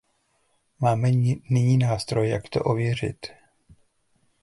[0.79, 1.11] Máme
[1.49, 3.27] nyní nástroj, jak to ověřit.